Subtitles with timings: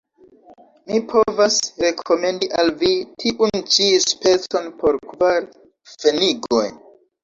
[0.91, 6.69] Mi povas rekomendi al vi tiun ĉi specon por kvar pfenigoj.